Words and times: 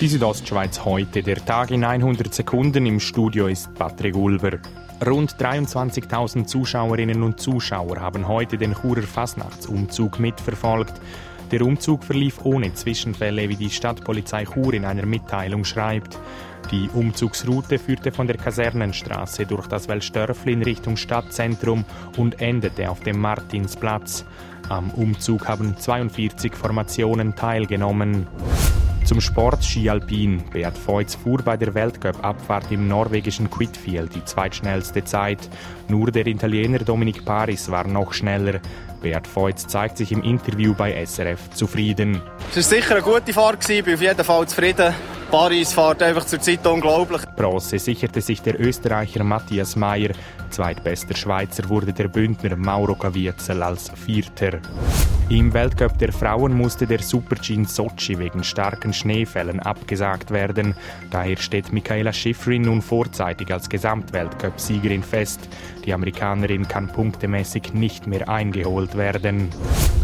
Die 0.00 0.08
Südostschweiz 0.08 0.86
heute, 0.86 1.22
der 1.22 1.44
Tag 1.44 1.70
in 1.70 1.84
100 1.84 2.32
Sekunden. 2.32 2.86
Im 2.86 3.00
Studio 3.00 3.48
ist 3.48 3.74
Patrick 3.74 4.16
Ulber. 4.16 4.52
Rund 5.06 5.34
23.000 5.34 6.46
Zuschauerinnen 6.46 7.22
und 7.22 7.38
Zuschauer 7.38 8.00
haben 8.00 8.26
heute 8.26 8.56
den 8.56 8.74
Churer 8.74 9.02
Fasnachtsumzug 9.02 10.18
mitverfolgt. 10.18 10.94
Der 11.50 11.60
Umzug 11.60 12.02
verlief 12.02 12.38
ohne 12.44 12.72
Zwischenfälle, 12.72 13.50
wie 13.50 13.56
die 13.56 13.68
Stadtpolizei 13.68 14.46
Chur 14.46 14.72
in 14.72 14.86
einer 14.86 15.04
Mitteilung 15.04 15.64
schreibt. 15.64 16.18
Die 16.70 16.88
Umzugsroute 16.94 17.78
führte 17.78 18.10
von 18.10 18.26
der 18.26 18.38
Kasernenstraße 18.38 19.44
durch 19.44 19.66
das 19.66 19.86
Wellstörfli 19.86 20.54
in 20.54 20.62
Richtung 20.62 20.96
Stadtzentrum 20.96 21.84
und 22.16 22.40
endete 22.40 22.88
auf 22.88 23.00
dem 23.00 23.20
Martinsplatz. 23.20 24.24
Am 24.70 24.92
Umzug 24.92 25.46
haben 25.46 25.76
42 25.76 26.54
Formationen 26.54 27.34
teilgenommen. 27.34 28.28
Zum 29.10 29.20
Sport 29.20 29.64
Ski 29.64 29.90
Alpin. 29.90 30.40
Beat 30.52 30.78
Feutz 30.78 31.16
fuhr 31.16 31.42
bei 31.42 31.56
der 31.56 31.74
Weltcup-Abfahrt 31.74 32.70
im 32.70 32.86
norwegischen 32.86 33.50
Quidfield 33.50 34.14
die 34.14 34.24
zweitschnellste 34.24 35.02
Zeit. 35.02 35.50
Nur 35.88 36.12
der 36.12 36.28
Italiener 36.28 36.78
Dominic 36.78 37.24
Paris 37.24 37.68
war 37.72 37.88
noch 37.88 38.12
schneller. 38.12 38.60
Beat 39.02 39.26
Feutz 39.26 39.66
zeigt 39.66 39.96
sich 39.96 40.12
im 40.12 40.22
Interview 40.22 40.74
bei 40.74 41.04
SRF 41.04 41.50
zufrieden. 41.50 42.22
Es 42.50 42.56
war 42.58 42.62
sicher 42.62 42.94
eine 42.94 43.02
gute 43.02 43.32
Fahrt, 43.32 43.68
ich 43.68 43.82
bin 43.82 43.94
auf 43.94 44.00
jeden 44.00 44.24
Fall 44.24 44.46
zufrieden. 44.46 44.94
Paris 45.28 45.72
fährt 45.72 46.04
einfach 46.04 46.26
zur 46.26 46.40
Zeit 46.40 46.64
unglaublich. 46.64 47.22
Bronze 47.34 47.80
sicherte 47.80 48.20
sich 48.20 48.42
der 48.42 48.60
Österreicher 48.60 49.24
Matthias 49.24 49.74
Mayer. 49.74 50.12
Zweitbester 50.50 51.16
Schweizer 51.16 51.68
wurde 51.68 51.92
der 51.92 52.06
Bündner 52.06 52.54
Mauro 52.54 52.94
Caviezel 52.94 53.60
als 53.60 53.90
Vierter. 53.90 54.60
Im 55.30 55.54
Weltcup 55.54 55.96
der 55.96 56.12
Frauen 56.12 56.52
musste 56.52 56.88
der 56.88 56.98
Super-G 56.98 57.54
in 57.54 57.64
Sochi 57.64 58.18
wegen 58.18 58.42
starken 58.42 58.92
Schneefällen 58.92 59.60
abgesagt 59.60 60.32
werden. 60.32 60.74
Daher 61.12 61.36
steht 61.36 61.72
Michaela 61.72 62.12
Schifrin 62.12 62.62
nun 62.62 62.82
vorzeitig 62.82 63.52
als 63.52 63.68
Gesamtweltcup-Siegerin 63.68 65.04
fest. 65.04 65.48
Die 65.84 65.94
Amerikanerin 65.94 66.66
kann 66.66 66.88
punktemäßig 66.88 67.74
nicht 67.74 68.08
mehr 68.08 68.28
eingeholt 68.28 68.96
werden. 68.96 69.50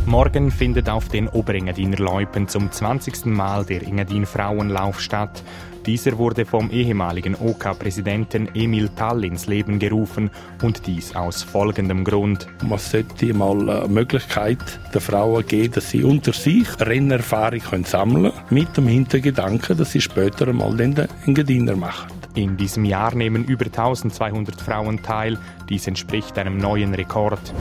Morgen 0.07 0.53
findet 0.53 0.89
auf 0.89 1.09
den 1.09 1.27
Oberengadiner 1.27 1.97
Loipen 1.97 2.47
zum 2.47 2.71
20. 2.71 3.27
Mal 3.27 3.65
der 3.65 3.83
Engadin 3.83 4.27
Frauenlauf 4.27 5.01
statt. 5.01 5.43
Dieser 5.87 6.19
wurde 6.19 6.45
vom 6.45 6.69
ehemaligen 6.73 7.37
OK-Präsidenten 7.37 8.49
Emil 8.55 8.89
Tall 8.89 9.25
ins 9.25 9.47
Leben 9.47 9.79
gerufen 9.79 10.31
und 10.63 10.85
dies 10.89 11.15
aus 11.15 11.45
folgendem 11.45 12.03
Grund. 12.03 12.49
Man 12.65 12.81
sollte 12.81 13.33
mal 13.33 13.71
eine 13.71 13.87
Möglichkeit 13.87 14.59
der 14.93 15.01
Frauen 15.01 15.47
geben, 15.47 15.75
dass 15.75 15.91
sie 15.91 16.03
unter 16.03 16.33
sich 16.33 16.67
Rennerfahrung 16.81 17.61
können 17.61 17.85
sammeln 17.85 18.33
können, 18.33 18.45
mit 18.51 18.77
dem 18.77 18.89
Hintergedanken, 18.89 19.77
dass 19.79 19.93
sie 19.93 20.01
später 20.01 20.49
einmal 20.49 20.77
den 20.77 20.97
Engadiner 21.25 21.77
machen. 21.77 22.11
In 22.35 22.57
diesem 22.57 22.85
Jahr 22.85 23.15
nehmen 23.15 23.45
über 23.45 23.67
1200 23.67 24.61
Frauen 24.61 25.05
teil. 25.05 25.39
Dies 25.69 25.87
entspricht 25.87 26.37
einem 26.37 26.59
neuen 26.59 26.95
Rekord. 26.95 27.55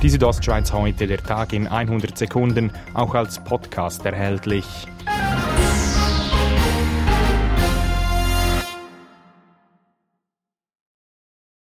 Die 0.00 0.10
Südostschweiz 0.10 0.72
heute, 0.72 1.08
der 1.08 1.22
Tag 1.22 1.52
in 1.52 1.66
100 1.66 2.16
Sekunden, 2.16 2.70
auch 2.94 3.14
als 3.16 3.42
Podcast 3.42 4.06
erhältlich. 4.06 4.64